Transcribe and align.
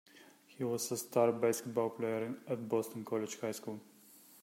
He 0.47 0.63
was 0.63 0.91
a 0.91 0.97
star 0.97 1.31
basketball 1.31 1.91
player 1.91 2.33
at 2.47 2.67
Boston 2.67 3.05
College 3.05 3.39
High 3.39 3.51
School. 3.51 3.79